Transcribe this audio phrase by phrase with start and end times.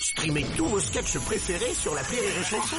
[0.00, 2.76] Streamez tous vos sketchs préférés sur la Rire et Chanson.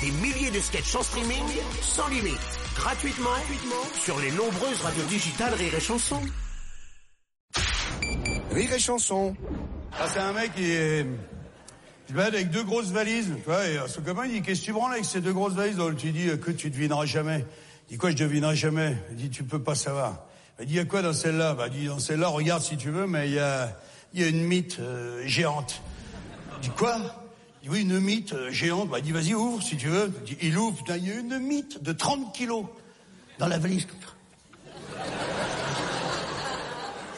[0.00, 1.42] Des milliers de sketchs en streaming,
[1.80, 2.38] sans limite,
[2.76, 6.20] gratuitement, gratuitement sur les nombreuses radios digitales Rire et Chanson.
[8.52, 9.34] Rire et chanson.
[9.98, 11.06] Ah, c'est un mec qui est...
[12.08, 14.60] Il va avec deux grosses valises, tu vois, et euh, son copain il dit, qu'est-ce
[14.60, 17.46] que tu branles avec ces deux grosses valises Donc, Tu dis, que tu devineras jamais.
[17.88, 18.96] Il dit, quoi, je devinerai jamais?
[19.10, 20.26] Il dit, tu peux pas savoir.
[20.60, 21.54] Il dit, il y a quoi dans celle-là?
[21.54, 23.76] Bah, il dit, dans celle-là, regarde si tu veux, mais il y a,
[24.12, 25.82] il y a une mythe euh, géante.
[26.62, 26.96] Dit, quoi?
[27.62, 28.88] Il dit, oui, une mythe euh, géante.
[28.88, 30.12] Bah, il dit, vas-y, ouvre si tu veux.
[30.26, 32.66] Il, dit, il ouvre, il y a une mythe de 30 kilos
[33.38, 33.86] dans la valise.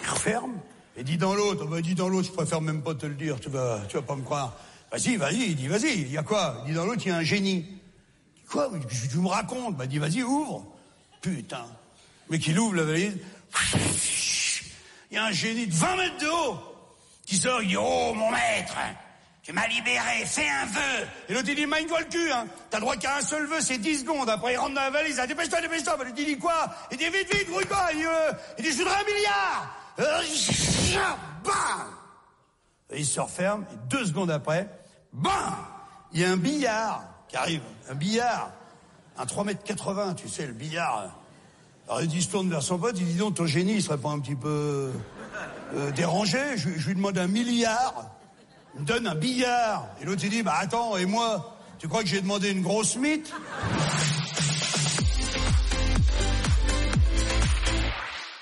[0.03, 0.55] Il referme.
[0.97, 3.39] Et dit dans l'autre, bah, dit dans l'autre, je préfère même pas te le dire,
[3.39, 4.57] tu vas, tu vas pas me croire.
[4.91, 6.63] Vas-y, vas-y, il dit, vas-y, il y a quoi?
[6.65, 7.67] Il dit dans l'autre, il y a un génie.
[8.37, 8.71] Il dit, quoi?
[8.89, 10.65] Tu, tu me racontes Bah, il dit, vas-y, ouvre.
[11.21, 11.67] Putain.
[12.31, 13.19] Mais qu'il ouvre la valise.
[15.11, 16.59] Il y a un génie de 20 mètres de haut
[17.27, 18.77] qui sort, il dit, oh, mon maître,
[19.45, 21.07] tu m'as libéré, fais un vœu.
[21.29, 22.47] Et l'autre, il dit, magne-toi le cul, hein.
[22.71, 24.31] T'as droit qu'à un seul vœu, c'est 10 secondes.
[24.31, 25.97] Après, il rentre dans la valise, dit, dépêche-toi, dépêche-toi.
[25.99, 26.75] Bah, il dit, quoi?
[26.91, 27.89] Il dit, vite, vite, grouille-toi.
[27.93, 29.77] Il dit, euh, il dit, je voudrais un milliard.
[30.01, 30.23] Euh,
[31.45, 31.87] bam
[32.89, 34.67] Et il se referme, et deux secondes après,
[35.13, 35.55] bam
[36.15, 38.51] Il y a un billard qui arrive, un billard,
[39.19, 41.11] un 3 mètres 80, tu sais, le billard.
[41.87, 44.09] Alors il se tourne vers son pote, il dit, donc ton génie, il serait pas
[44.09, 44.91] un petit peu
[45.75, 48.11] euh, dérangé je, je lui demande un milliard,
[48.79, 49.89] me donne un billard.
[50.01, 52.97] Et l'autre, il dit, bah attends, et moi, tu crois que j'ai demandé une grosse
[52.97, 53.33] mythe?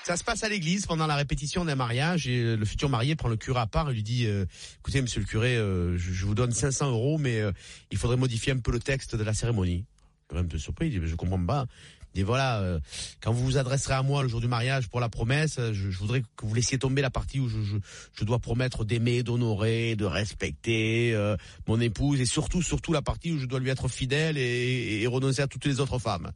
[0.03, 3.15] Ça se passe à l'église pendant la répétition d'un mariage et euh, le futur marié
[3.15, 4.45] prend le curé à part et lui dit euh,
[4.79, 7.41] écoutez monsieur le curé euh, je, vous donne 500 euros mais
[7.89, 9.85] il faudrait modifier un peu le texte de la cérémonie.
[10.33, 11.67] Même un peu surpris, il dit je comprends pas.
[12.13, 12.79] Dit voilà euh,
[13.21, 15.89] quand vous vous adresserez à moi le jour du mariage pour la promesse, euh, je,
[15.89, 17.77] je voudrais que vous laissiez tomber la partie où je, je,
[18.13, 21.35] je dois promettre d'aimer, d'honorer, de respecter euh,
[21.67, 25.07] mon épouse et surtout surtout la partie où je dois lui être fidèle et, et
[25.07, 26.31] renoncer à toutes les autres femmes.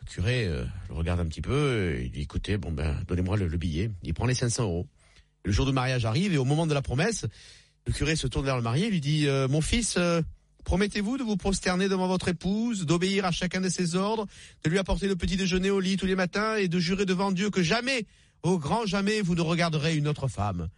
[0.00, 3.36] Le curé euh, le regarde un petit peu, et il dit écoutez, bon ben donnez-moi
[3.36, 3.90] le, le billet.
[4.04, 4.86] Il prend les 500 euros.
[5.44, 7.26] Le jour du mariage arrive et au moment de la promesse,
[7.86, 10.20] le curé se tourne vers le marié et lui dit euh, mon fils, euh,
[10.66, 14.26] promettez-vous de vous prosterner devant votre épouse, d'obéir à chacun de ses ordres,
[14.64, 17.30] de lui apporter le petit déjeuner au lit tous les matins et de jurer devant
[17.30, 18.04] Dieu que jamais,
[18.42, 20.68] au grand jamais, vous ne regarderez une autre femme?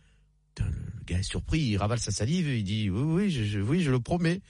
[0.58, 0.64] Le,
[1.06, 3.82] gars est surpris, il ravale sa salive, et il dit oui oui je, je- oui
[3.82, 4.42] je le promets.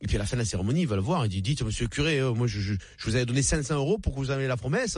[0.00, 1.26] Et puis à la fin de la cérémonie, il va le voir.
[1.26, 3.74] Il dit, dites, monsieur le curé, euh, moi je, je, je vous avais donné 500
[3.74, 4.96] euros pour que vous avez la promesse.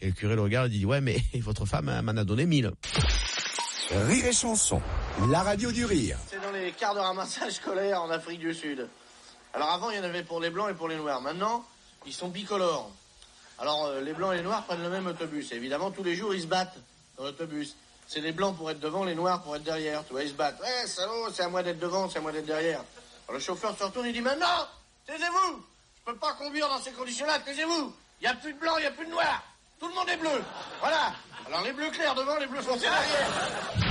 [0.00, 2.72] Et le curé le regarde, il dit, ouais, mais votre femme m'en a donné 1000.
[4.08, 4.82] Rire et chanson.
[5.30, 6.18] La radio du rire.
[6.28, 8.88] C'est dans les quarts de ramassage scolaire en Afrique du Sud.
[9.54, 11.20] Alors avant, il y en avait pour les blancs et pour les noirs.
[11.20, 11.64] Maintenant,
[12.06, 12.90] ils sont bicolores.
[13.58, 15.52] Alors euh, les blancs et les noirs prennent le même autobus.
[15.52, 16.78] Évidemment, tous les jours, ils se battent
[17.16, 17.76] dans l'autobus.
[18.06, 20.04] C'est les blancs pour être devant, les noirs pour être derrière.
[20.06, 20.60] Tu vois, ils se battent.
[20.60, 22.80] Ouais, salaud, c'est à moi d'être devant, c'est à moi d'être derrière.
[23.28, 24.66] Alors le chauffeur se retourne, il dit maintenant,
[25.06, 25.62] taisez-vous.
[25.98, 27.94] Je peux pas conduire dans ces conditions-là, taisez-vous.
[28.20, 29.42] Il y a plus de blanc, il y a plus de noir.
[29.78, 30.42] Tout le monde est bleu.
[30.80, 31.12] Voilà.
[31.46, 33.81] Alors les bleus clairs devant, les bleus foncés derrière.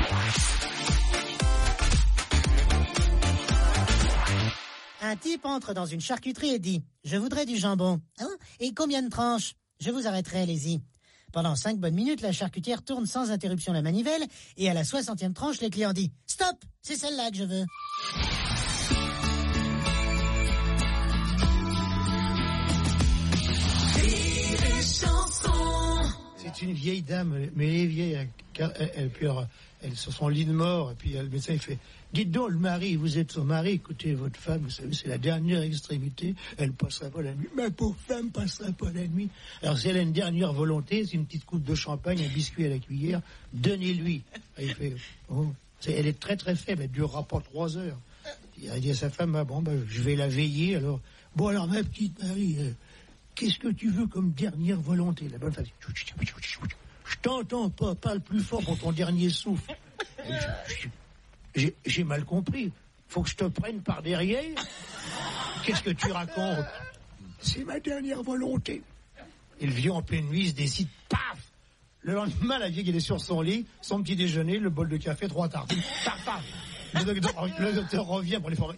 [5.12, 8.00] Un type entre dans une charcuterie et dit Je voudrais du jambon.
[8.22, 8.30] Hein
[8.62, 9.56] Et combien de tranches?
[9.82, 10.80] Je vous arrêterai, allez-y.
[11.34, 14.24] Pendant cinq bonnes minutes, la charcutière tourne sans interruption la manivelle
[14.56, 17.66] et à la soixantième tranche, les clients disent Stop C'est celle-là que je veux.
[26.38, 28.14] C'est une vieille dame, mais elle est vieille.
[28.58, 29.46] Elle, elle, elle- alors,
[29.82, 31.78] elle est sur son lit de mort, et puis euh, le médecin il fait
[32.14, 35.18] Dites donc, le mari, vous êtes son mari, écoutez, votre femme, vous savez, c'est la
[35.18, 37.48] dernière extrémité, elle passera pas la nuit.
[37.56, 39.30] Ma pauvre femme passera pas la nuit.
[39.62, 42.66] Alors, si elle a une dernière volonté, c'est une petite coupe de champagne, un biscuit
[42.66, 43.22] à la cuillère,
[43.54, 44.24] donnez-lui.
[44.60, 44.96] Il fait
[45.30, 45.48] Oh,
[45.88, 47.98] Elle est très très faible, elle durera pas trois heures.
[48.62, 51.00] Il a dit à sa femme, ah bon, ben, je vais la veiller, alors.
[51.38, 52.72] Bon, alors, ma petite Marie, euh,
[53.36, 55.72] Qu'est-ce que tu veux comme dernière volonté La bonne femme dit,
[57.22, 59.76] t'entends pas, parle plus fort pour ton dernier souffle.
[61.56, 62.72] J'ai mal compris.
[63.08, 64.44] Faut que je te prenne par derrière
[65.66, 66.66] Qu'est-ce que tu racontes?
[67.40, 68.82] C'est ma dernière volonté.
[69.60, 71.38] Et le vieux en pleine nuit se décide, paf
[72.02, 74.98] Le lendemain, la vieille, elle est sur son lit, son petit déjeuner, le bol de
[74.98, 76.44] café, trois tartines, paf, paf
[76.94, 78.76] le docteur, revient pour les former.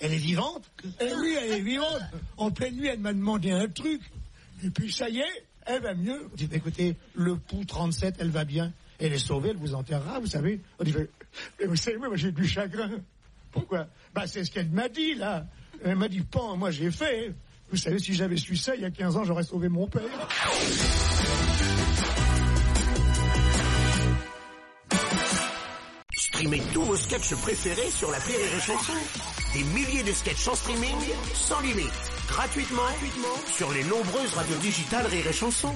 [0.00, 0.70] Elle est vivante?
[1.00, 2.02] Eh oui, elle est vivante.
[2.36, 4.00] En pleine nuit, elle m'a demandé un truc.
[4.64, 6.28] Et puis ça y est, elle va mieux.
[6.36, 8.72] Je dis, écoutez, le pouls 37, elle va bien.
[8.98, 10.60] Elle est sauvée, elle vous enterrera, vous savez.
[10.80, 12.90] On dit, mais, vous savez, moi j'ai du chagrin.
[13.52, 13.86] Pourquoi?
[14.14, 15.46] Bah c'est ce qu'elle m'a dit, là.
[15.84, 17.32] Elle m'a dit, pan, moi j'ai fait.
[17.70, 20.02] Vous savez, si j'avais su ça il y a 15 ans, j'aurais sauvé mon père.
[26.16, 29.58] Streamez tous vos sketchs préférés sur la Rire et.
[29.58, 30.96] Des milliers de sketchs en streaming,
[31.34, 32.82] sans limite, gratuitement,
[33.56, 35.74] sur les nombreuses radios digitales Rire et Chanson.